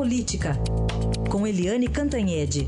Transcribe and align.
Política, 0.00 0.52
com 1.30 1.46
Eliane 1.46 1.86
Cantanhede. 1.86 2.60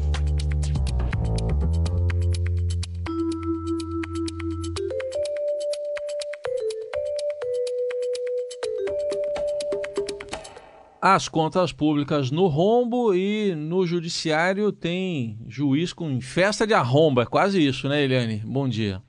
As 11.01 11.27
contas 11.27 11.73
públicas 11.73 12.31
no 12.31 12.49
rombo 12.49 13.15
e 13.15 13.55
no 13.55 13.87
judiciário 13.87 14.71
tem 14.71 15.39
juiz 15.49 15.95
com 15.95 16.21
festa 16.21 16.67
de 16.67 16.75
arromba. 16.75 17.23
É 17.23 17.27
quase 17.27 17.67
isso, 17.67 17.89
né, 17.89 18.03
Eliane? 18.03 18.43
Bom 18.45 18.69
dia. 18.69 19.01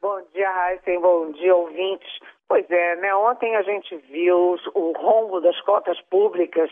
Bom 0.00 0.18
dia, 0.32 0.50
Raíssen. 0.50 0.98
Bom 1.02 1.32
dia, 1.32 1.54
ouvintes. 1.54 2.08
Pois 2.48 2.64
é, 2.70 2.96
né? 2.96 3.14
Ontem 3.14 3.54
a 3.56 3.62
gente 3.62 3.94
viu 4.10 4.56
o 4.74 4.92
rombo 4.96 5.38
das 5.42 5.60
contas 5.60 6.00
públicas, 6.08 6.70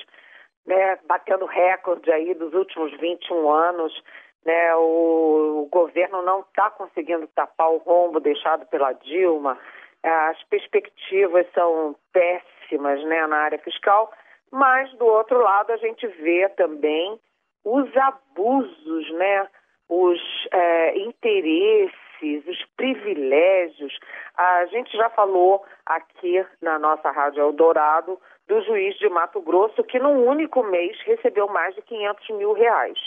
né? 0.66 0.98
Batendo 1.06 1.46
recorde 1.46 2.10
aí 2.10 2.34
dos 2.34 2.52
últimos 2.54 2.92
21 2.98 3.50
anos. 3.50 4.02
Né, 4.44 4.76
o, 4.76 5.64
o 5.64 5.68
governo 5.72 6.22
não 6.22 6.38
está 6.38 6.70
conseguindo 6.70 7.26
tapar 7.34 7.68
o 7.68 7.78
rombo 7.78 8.20
deixado 8.20 8.64
pela 8.66 8.92
Dilma. 8.92 9.58
As 10.04 10.40
perspectivas 10.44 11.44
são 11.52 11.96
péssimas 12.12 13.02
né, 13.06 13.26
na 13.26 13.38
área 13.38 13.58
fiscal 13.58 14.12
mas 14.50 14.92
do 14.94 15.06
outro 15.06 15.38
lado 15.38 15.70
a 15.72 15.76
gente 15.76 16.06
vê 16.06 16.48
também 16.50 17.18
os 17.64 17.96
abusos, 17.96 19.10
né? 19.12 19.48
os 19.88 20.20
é, 20.52 20.98
interesses. 20.98 21.95
A 24.36 24.66
gente 24.66 24.96
já 24.96 25.08
falou 25.10 25.64
aqui 25.86 26.44
na 26.60 26.78
nossa 26.78 27.10
Rádio 27.10 27.40
Eldorado 27.40 28.20
do 28.46 28.60
juiz 28.62 28.96
de 28.98 29.08
Mato 29.08 29.40
Grosso 29.40 29.82
que 29.84 29.98
num 29.98 30.26
único 30.26 30.62
mês 30.62 30.98
recebeu 31.02 31.48
mais 31.48 31.74
de 31.74 31.82
500 31.82 32.28
mil 32.30 32.52
reais 32.52 32.98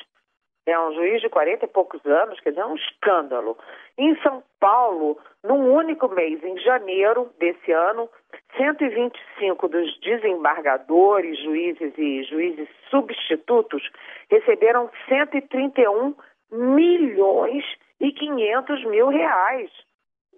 é 0.70 0.80
um 0.80 0.94
juiz 0.94 1.22
de 1.22 1.30
40 1.30 1.66
e 1.66 1.68
poucos 1.68 2.06
anos, 2.06 2.40
quer 2.40 2.52
dizer, 2.52 2.62
é 2.62 2.66
um 2.66 2.76
escândalo. 2.76 3.58
Em 3.98 4.16
São 4.22 4.44
Paulo, 4.60 5.18
num 5.44 5.74
único 5.74 6.08
mês, 6.10 6.44
em 6.44 6.58
janeiro 6.60 7.32
desse 7.40 7.72
ano, 7.72 8.10
125 8.58 9.68
dos 9.68 10.00
desembargadores, 10.00 11.40
juízes 11.44 11.94
e 11.98 12.24
juízes 12.24 12.68
substitutos 12.90 13.82
receberam 14.30 14.90
131 15.08 16.16
milhões 16.52 17.66
e 18.00 18.12
500 18.12 18.86
mil 18.86 19.08
reais. 19.08 19.72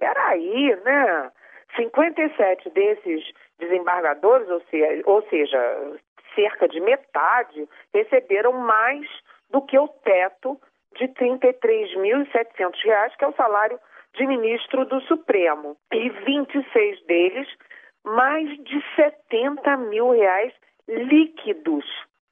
Peraí, 0.02 0.76
né? 0.84 1.32
57 1.76 2.72
desses 2.72 3.24
desembargadores, 3.60 4.50
ou 4.50 4.60
seja, 4.62 5.04
ou 5.06 5.22
seja, 5.30 6.00
cerca 6.34 6.68
de 6.68 6.82
metade, 6.82 7.70
receberam 7.94 8.54
mais 8.54 9.08
do 9.52 9.62
que 9.62 9.78
o 9.78 9.88
teto 9.88 10.60
de 10.96 11.06
R$ 11.06 11.14
33.700, 11.14 13.16
que 13.16 13.24
é 13.24 13.28
o 13.28 13.36
salário 13.36 13.80
de 14.16 14.26
ministro 14.26 14.86
do 14.86 15.00
Supremo. 15.02 15.78
E 15.94 16.10
26 16.10 17.06
deles, 17.06 17.48
mais 18.04 18.50
de 18.64 18.84
70 18.96 19.78
mil 19.78 20.10
reais 20.10 20.52
líquidos. 20.88 21.86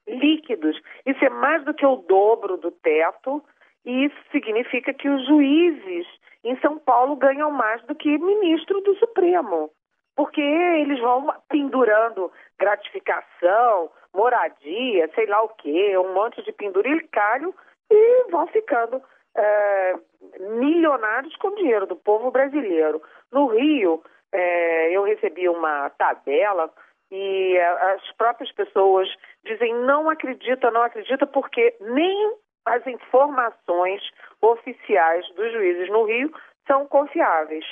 Líquidos. 0.07 0.81
Isso 1.05 1.23
é 1.23 1.29
mais 1.29 1.63
do 1.65 1.75
que 1.75 1.85
o 1.85 1.97
dobro 1.97 2.57
do 2.57 2.71
teto, 2.71 3.43
e 3.85 4.05
isso 4.05 4.17
significa 4.31 4.91
que 4.91 5.07
os 5.07 5.23
juízes 5.27 6.07
em 6.43 6.57
São 6.59 6.77
Paulo 6.77 7.15
ganham 7.15 7.51
mais 7.51 7.81
do 7.83 7.95
que 7.95 8.17
ministro 8.17 8.81
do 8.81 8.95
Supremo 8.95 9.71
porque 10.19 10.41
eles 10.41 10.99
vão 10.99 11.33
pendurando 11.47 12.29
gratificação, 12.59 13.89
moradia, 14.13 15.09
sei 15.15 15.25
lá 15.27 15.41
o 15.41 15.47
quê, 15.47 15.97
um 15.97 16.13
monte 16.13 16.43
de 16.43 16.51
penduricalho 16.51 17.55
e 17.89 18.29
vão 18.29 18.45
ficando 18.47 19.01
é, 19.33 19.95
milionários 20.59 21.33
com 21.37 21.55
dinheiro 21.55 21.87
do 21.87 21.95
povo 21.95 22.31
brasileiro. 22.31 23.01
No 23.31 23.47
Rio, 23.47 24.03
é, 24.33 24.91
eu 24.91 25.03
recebi 25.03 25.47
uma 25.47 25.89
tabela 25.91 26.69
e 27.09 27.57
as 27.57 28.11
próprias 28.17 28.51
pessoas 28.51 29.07
dizem 29.45 29.73
não 29.73 30.09
acredita, 30.09 30.69
não 30.69 30.83
acredita, 30.83 31.25
porque 31.25 31.77
nem 31.79 32.35
as 32.73 32.85
informações 32.87 34.01
oficiais 34.41 35.27
dos 35.35 35.51
juízes 35.51 35.89
no 35.89 36.05
Rio 36.05 36.31
são 36.67 36.87
confiáveis 36.87 37.65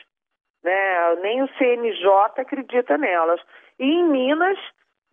né? 0.67 1.15
nem 1.21 1.41
o 1.41 1.47
CNJ 1.57 2.07
acredita 2.37 2.97
nelas. 2.97 3.41
E 3.79 3.85
em 3.85 4.03
Minas, 4.09 4.57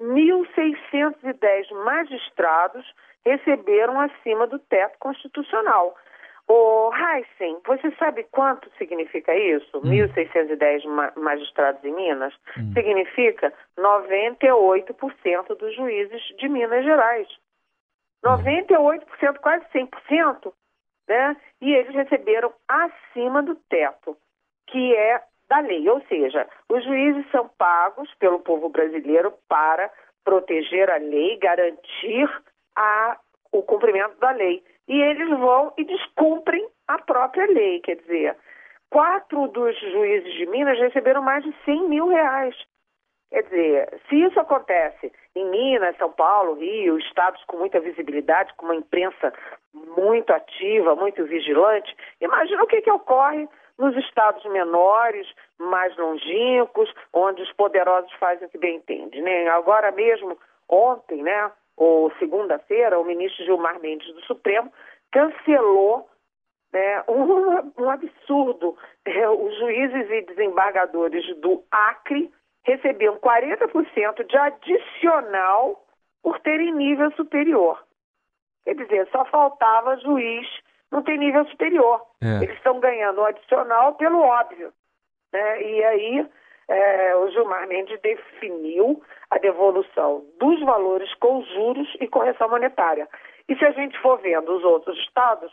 1.610 0.00 1.70
magistrados 1.84 2.84
receberam 3.24 4.00
acima 4.00 4.46
do 4.46 4.58
teto 4.58 4.98
constitucional. 4.98 5.94
O 6.46 6.90
Heisen, 6.92 7.58
você 7.64 7.90
sabe 7.92 8.26
quanto 8.30 8.70
significa 8.76 9.34
isso? 9.34 9.78
Hum. 9.78 9.90
1.610 9.90 10.84
ma 10.86 11.10
magistrados 11.16 11.82
em 11.84 11.94
Minas? 11.94 12.34
Hum. 12.58 12.72
Significa 12.74 13.52
98% 13.78 15.56
dos 15.56 15.74
juízes 15.74 16.22
de 16.38 16.48
Minas 16.48 16.84
Gerais. 16.84 17.28
98%, 18.24 19.38
quase 19.40 19.64
100%, 19.72 20.52
né? 21.08 21.36
E 21.60 21.72
eles 21.74 21.94
receberam 21.94 22.52
acima 22.66 23.42
do 23.42 23.54
teto, 23.68 24.16
que 24.66 24.94
é 24.96 25.22
da 25.48 25.60
lei, 25.60 25.86
ou 25.88 26.00
seja, 26.08 26.48
os 26.70 26.82
juízes 26.84 27.30
são 27.30 27.48
pagos 27.58 28.12
pelo 28.14 28.40
povo 28.40 28.70
brasileiro 28.70 29.32
para 29.46 29.90
proteger 30.24 30.90
a 30.90 30.96
lei, 30.96 31.36
garantir 31.36 32.42
a, 32.74 33.18
o 33.52 33.62
cumprimento 33.62 34.18
da 34.18 34.30
lei. 34.30 34.64
E 34.88 35.00
eles 35.00 35.28
vão 35.28 35.72
e 35.76 35.84
descumprem 35.84 36.66
a 36.88 36.98
própria 36.98 37.46
lei, 37.46 37.80
quer 37.80 37.96
dizer, 37.96 38.36
quatro 38.90 39.48
dos 39.48 39.78
juízes 39.80 40.32
de 40.34 40.46
Minas 40.46 40.78
receberam 40.78 41.22
mais 41.22 41.44
de 41.44 41.54
100 41.64 41.88
mil 41.88 42.08
reais. 42.08 42.56
Quer 43.34 43.42
dizer, 43.42 44.00
se 44.08 44.14
isso 44.14 44.38
acontece 44.38 45.12
em 45.34 45.44
Minas, 45.50 45.96
São 45.96 46.12
Paulo, 46.12 46.54
Rio, 46.54 46.96
estados 47.00 47.42
com 47.48 47.56
muita 47.56 47.80
visibilidade, 47.80 48.54
com 48.54 48.66
uma 48.66 48.76
imprensa 48.76 49.32
muito 49.72 50.32
ativa, 50.32 50.94
muito 50.94 51.24
vigilante, 51.24 51.96
imagina 52.20 52.62
o 52.62 52.66
que, 52.68 52.80
que 52.80 52.90
ocorre 52.92 53.48
nos 53.76 53.96
estados 53.96 54.44
menores, 54.44 55.26
mais 55.58 55.96
longínquos, 55.96 56.88
onde 57.12 57.42
os 57.42 57.52
poderosos 57.54 58.12
fazem 58.20 58.46
o 58.46 58.50
que 58.50 58.56
bem 58.56 58.76
entendem. 58.76 59.20
Né? 59.20 59.48
Agora 59.48 59.90
mesmo, 59.90 60.38
ontem, 60.68 61.20
né, 61.20 61.50
ou 61.76 62.12
segunda-feira, 62.20 63.00
o 63.00 63.04
ministro 63.04 63.44
Gilmar 63.44 63.80
Mendes 63.80 64.14
do 64.14 64.20
Supremo 64.26 64.72
cancelou 65.10 66.08
né, 66.72 67.02
um, 67.08 67.72
um 67.82 67.90
absurdo. 67.90 68.78
É, 69.04 69.28
os 69.28 69.58
juízes 69.58 70.08
e 70.08 70.22
desembargadores 70.22 71.36
do 71.38 71.64
Acre 71.72 72.32
recebiam 72.64 73.16
40% 73.16 74.26
de 74.26 74.36
adicional 74.36 75.84
por 76.22 76.40
terem 76.40 76.72
nível 76.74 77.10
superior. 77.12 77.82
Quer 78.64 78.74
dizer, 78.74 79.08
só 79.10 79.24
faltava 79.26 79.98
juiz 79.98 80.48
não 80.94 81.02
tem 81.02 81.18
nível 81.18 81.44
superior. 81.46 82.00
É. 82.22 82.44
Eles 82.44 82.56
estão 82.56 82.78
ganhando 82.78 83.20
um 83.20 83.24
adicional 83.24 83.94
pelo 83.96 84.20
óbvio. 84.20 84.72
Né? 85.32 85.62
E 85.62 85.84
aí 85.84 86.26
é, 86.68 87.16
o 87.16 87.28
Gilmar 87.30 87.66
Mendes 87.66 88.00
definiu 88.00 89.02
a 89.28 89.38
devolução 89.38 90.24
dos 90.38 90.60
valores 90.60 91.12
com 91.16 91.42
juros 91.42 91.88
e 92.00 92.06
correção 92.06 92.48
monetária. 92.48 93.08
E 93.48 93.56
se 93.56 93.64
a 93.64 93.72
gente 93.72 93.98
for 94.00 94.18
vendo 94.20 94.56
os 94.56 94.62
outros 94.62 94.96
estados, 95.00 95.52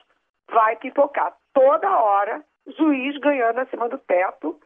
vai 0.49 0.75
pipocar 0.75 1.35
toda 1.53 1.99
hora 1.99 2.43
juiz 2.77 3.17
ganhando 3.17 3.59
acima 3.61 3.89
do 3.89 3.97
teto. 3.97 4.59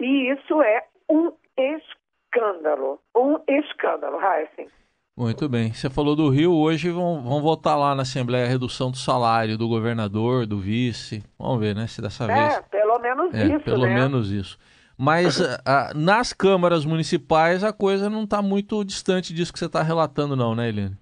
E 0.00 0.30
isso 0.30 0.62
é 0.62 0.84
um 1.10 1.30
escândalo. 1.58 3.00
Um 3.16 3.38
escândalo, 3.48 4.18
Heisen. 4.20 4.68
Muito 5.16 5.46
bem. 5.48 5.72
Você 5.74 5.90
falou 5.90 6.16
do 6.16 6.30
Rio, 6.30 6.54
hoje 6.54 6.90
vão, 6.90 7.22
vão 7.22 7.42
votar 7.42 7.78
lá 7.78 7.94
na 7.94 8.02
Assembleia 8.02 8.46
a 8.46 8.48
redução 8.48 8.90
do 8.90 8.96
salário 8.96 9.58
do 9.58 9.68
governador, 9.68 10.46
do 10.46 10.58
vice. 10.58 11.22
Vamos 11.38 11.60
ver, 11.60 11.74
né, 11.74 11.86
se 11.86 12.00
dessa 12.00 12.24
é, 12.24 12.26
vez... 12.26 12.56
É, 12.56 12.62
pelo 12.62 12.98
menos 12.98 13.34
é, 13.34 13.44
isso, 13.44 13.64
Pelo 13.64 13.86
né? 13.86 13.94
menos 13.94 14.30
isso. 14.30 14.58
Mas 14.98 15.40
a, 15.66 15.92
nas 15.94 16.32
câmaras 16.32 16.86
municipais 16.86 17.62
a 17.62 17.72
coisa 17.72 18.08
não 18.08 18.24
está 18.24 18.40
muito 18.40 18.82
distante 18.84 19.34
disso 19.34 19.52
que 19.52 19.58
você 19.58 19.66
está 19.66 19.82
relatando 19.82 20.34
não, 20.34 20.54
né, 20.54 20.68
Helene? 20.68 20.96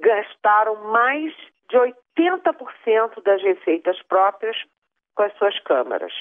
gastaram 0.00 0.76
mais 0.90 1.32
de 1.68 1.76
80% 1.76 3.22
das 3.22 3.42
receitas 3.42 4.00
próprias 4.02 4.56
com 5.14 5.22
as 5.22 5.32
suas 5.34 5.58
câmaras. 5.60 6.12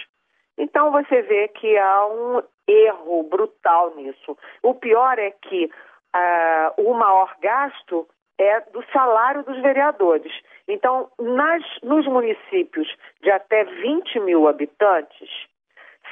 Então 0.58 0.92
você 0.92 1.22
vê 1.22 1.48
que 1.50 1.78
há 1.78 2.08
um 2.08 2.42
erro 2.68 3.24
brutal 3.24 3.94
nisso. 3.96 4.38
O 4.64 4.74
pior 4.74 5.20
é 5.20 5.32
que 5.32 5.66
uh, 5.66 6.82
o 6.82 6.94
maior 6.94 7.36
gasto 7.42 8.08
é 8.38 8.62
do 8.72 8.84
salário 8.92 9.44
dos 9.44 9.62
vereadores. 9.62 10.34
Então, 10.68 11.10
nas, 11.20 11.64
nos 11.84 12.06
municípios 12.08 12.88
de 13.22 13.32
até 13.32 13.64
20 13.64 14.20
mil 14.22 14.48
habitantes, 14.48 15.30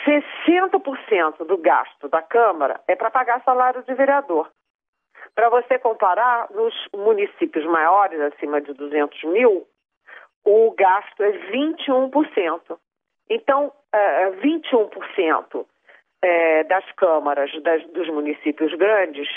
60% 0.05 1.45
do 1.45 1.57
gasto 1.57 2.07
da 2.09 2.21
Câmara 2.21 2.79
é 2.87 2.95
para 2.95 3.11
pagar 3.11 3.43
salário 3.43 3.83
de 3.83 3.93
vereador. 3.93 4.49
Para 5.35 5.49
você 5.49 5.79
comparar, 5.79 6.49
nos 6.51 6.73
municípios 6.95 7.65
maiores, 7.65 8.19
acima 8.19 8.61
de 8.61 8.73
200 8.73 9.23
mil, 9.23 9.67
o 10.45 10.71
gasto 10.71 11.23
é 11.23 11.31
21%. 11.51 12.77
Então, 13.29 13.67
uh, 13.67 14.41
21% 14.41 15.55
uh, 15.55 15.67
das 16.67 16.91
câmaras 16.93 17.51
das, 17.63 17.83
dos 17.87 18.07
municípios 18.09 18.73
grandes 18.75 19.27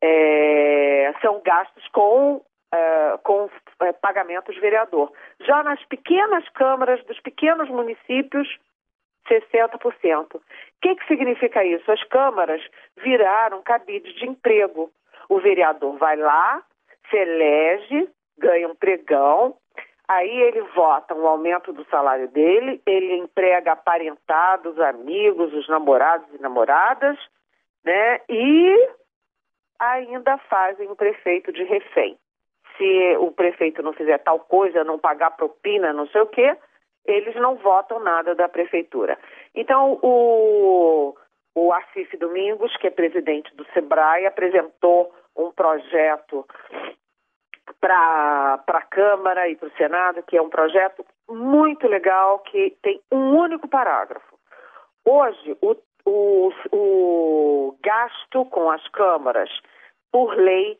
é, 0.00 1.12
são 1.20 1.40
gastos 1.44 1.86
com, 1.88 2.40
com 3.24 3.50
pagamentos 4.00 4.56
vereador. 4.58 5.12
Já 5.40 5.62
nas 5.62 5.82
pequenas 5.86 6.48
câmaras 6.50 7.02
dos 7.04 7.18
pequenos 7.20 7.68
municípios, 7.68 8.48
60%. 9.28 10.36
O 10.36 10.40
que, 10.80 10.94
que 10.96 11.06
significa 11.06 11.64
isso? 11.64 11.90
As 11.90 12.02
câmaras 12.04 12.62
viraram 13.02 13.62
cabides 13.62 14.14
de 14.14 14.26
emprego. 14.26 14.90
O 15.28 15.40
vereador 15.40 15.96
vai 15.98 16.16
lá, 16.16 16.62
se 17.10 17.16
elege, 17.16 18.08
ganha 18.38 18.68
um 18.68 18.74
pregão, 18.74 19.56
aí 20.06 20.40
ele 20.42 20.62
vota 20.74 21.14
um 21.14 21.26
aumento 21.26 21.72
do 21.72 21.84
salário 21.86 22.28
dele, 22.28 22.80
ele 22.86 23.16
emprega 23.16 23.72
aparentados, 23.72 24.78
amigos, 24.80 25.52
os 25.52 25.68
namorados 25.68 26.26
e 26.34 26.40
namoradas, 26.40 27.18
né? 27.84 28.20
E 28.28 28.90
ainda 29.78 30.38
fazem 30.48 30.90
o 30.90 30.96
prefeito 30.96 31.52
de 31.52 31.62
refém. 31.64 32.18
Se 32.76 33.16
o 33.18 33.30
prefeito 33.32 33.82
não 33.82 33.92
fizer 33.92 34.18
tal 34.18 34.40
coisa, 34.40 34.84
não 34.84 34.98
pagar 34.98 35.32
propina, 35.32 35.92
não 35.92 36.06
sei 36.08 36.20
o 36.20 36.26
quê, 36.26 36.56
eles 37.04 37.34
não 37.36 37.56
votam 37.56 37.98
nada 38.00 38.34
da 38.34 38.48
prefeitura. 38.48 39.18
Então, 39.54 39.98
o, 40.02 41.16
o 41.58 41.72
Assis 41.72 42.08
Domingos, 42.18 42.76
que 42.76 42.86
é 42.86 42.90
presidente 42.90 43.54
do 43.56 43.64
SEBRAE, 43.72 44.26
apresentou 44.26 45.12
um 45.36 45.50
projeto 45.50 46.46
para 47.80 48.62
a 48.66 48.82
Câmara 48.82 49.48
e 49.48 49.56
para 49.56 49.68
o 49.68 49.76
Senado, 49.76 50.22
que 50.22 50.36
é 50.36 50.42
um 50.42 50.48
projeto 50.48 51.04
muito 51.28 51.86
legal, 51.86 52.38
que 52.40 52.76
tem 52.82 53.00
um 53.12 53.36
único 53.36 53.68
parágrafo. 53.68 54.38
Hoje, 55.04 55.56
o, 55.60 55.76
o, 56.04 56.52
o 56.72 57.78
gasto 57.82 58.44
com 58.46 58.70
as 58.70 58.86
câmaras, 58.88 59.50
por 60.12 60.34
lei, 60.36 60.78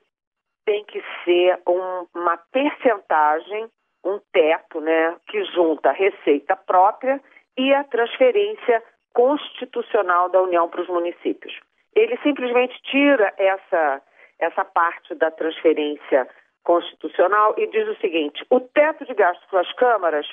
tem 0.64 0.84
que 0.84 1.02
ser 1.24 1.60
um, 1.66 2.06
uma 2.14 2.36
percentagem, 2.52 3.69
um 4.04 4.20
teto, 4.32 4.81
né, 4.81 5.16
que 5.26 5.42
junta 5.44 5.90
a 5.90 5.92
receita 5.92 6.54
própria 6.56 7.20
e 7.56 7.74
a 7.74 7.84
transferência 7.84 8.82
constitucional 9.14 10.28
da 10.28 10.43
União 10.43 10.69
para 10.69 10.82
os 10.82 10.88
municípios. 10.88 11.58
Ele 11.94 12.16
simplesmente 12.22 12.81
tira 12.82 13.32
essa, 13.37 14.02
essa 14.38 14.64
parte 14.64 15.14
da 15.14 15.31
transferência 15.31 16.28
constitucional 16.62 17.55
e 17.56 17.66
diz 17.66 17.88
o 17.88 18.00
seguinte: 18.00 18.44
o 18.50 18.60
teto 18.60 19.05
de 19.05 19.14
gastos 19.14 19.50
das 19.50 19.72
câmaras 19.75 20.26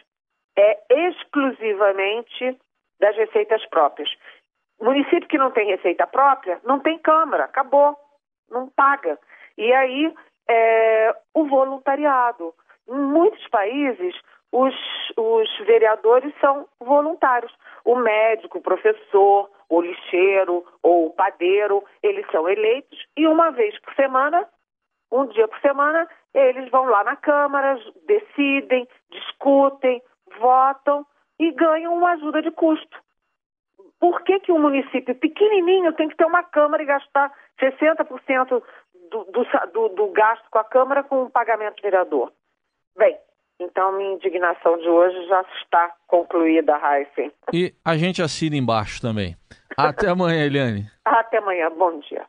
é 0.58 1.08
exclusivamente 1.08 2.58
das 3.00 3.16
receitas 3.16 3.66
próprias. 3.68 4.10
Município 4.80 5.28
que 5.28 5.38
não 5.38 5.52
tem 5.52 5.68
receita 5.68 6.06
própria 6.06 6.60
não 6.64 6.80
tem 6.80 6.98
câmara, 7.00 7.46
acabou, 7.46 7.98
não 8.50 8.70
paga. 8.70 9.18
E 9.58 9.72
aí 9.74 10.14
é, 10.48 11.16
o 11.34 11.46
voluntariado. 11.46 12.54
Em 12.88 13.00
muitos 13.00 13.48
países 13.48 14.16
os, 14.56 14.74
os 15.18 15.58
vereadores 15.66 16.34
são 16.40 16.66
voluntários. 16.80 17.54
O 17.84 17.98
médico, 17.98 18.60
o 18.60 18.62
professor, 18.62 19.52
o 19.68 19.82
lixeiro 19.82 20.66
ou 20.82 21.08
o 21.08 21.10
padeiro, 21.12 21.84
eles 22.02 22.26
são 22.32 22.48
eleitos 22.48 22.98
e 23.18 23.28
uma 23.28 23.52
vez 23.52 23.78
por 23.82 23.94
semana, 23.96 24.48
um 25.12 25.26
dia 25.28 25.46
por 25.46 25.60
semana, 25.60 26.08
eles 26.34 26.70
vão 26.72 26.86
lá 26.86 27.04
na 27.04 27.18
Câmara, 27.18 27.78
decidem, 28.08 28.88
discutem, 29.12 30.02
votam 30.40 31.06
e 31.38 31.52
ganham 31.52 31.94
uma 31.94 32.12
ajuda 32.14 32.42
de 32.42 32.52
custo. 32.52 32.98
Por 34.00 34.22
que, 34.24 34.40
que 34.40 34.54
um 34.54 34.60
município 34.60 35.16
pequenininho 35.16 35.92
tem 35.94 36.08
que 36.08 36.16
ter 36.16 36.26
uma 36.26 36.44
Câmara 36.44 36.82
e 36.82 36.86
gastar 36.86 37.30
60% 37.60 38.64
do, 39.12 39.24
do, 39.26 39.46
do, 39.74 39.90
do 39.90 40.08
gasto 40.14 40.50
com 40.50 40.60
a 40.60 40.64
Câmara 40.64 41.04
com 41.04 41.24
o 41.24 41.30
pagamento 41.30 41.82
vereador? 41.82 42.32
Bem, 42.98 43.18
então, 43.60 43.94
minha 43.94 44.14
indignação 44.14 44.78
de 44.78 44.90
hoje 44.90 45.28
já 45.28 45.42
está 45.62 45.94
concluída, 46.08 46.78
Heisen. 46.78 47.32
E 47.54 47.74
a 47.84 47.96
gente 47.98 48.22
assina 48.22 48.56
embaixo 48.56 49.02
também. 49.02 49.36
Até 49.78 50.10
amanhã, 50.10 50.46
Eliane. 50.46 50.86
Até 51.06 51.38
amanhã. 51.38 51.70
Bom 51.72 52.00
dia. 52.00 52.26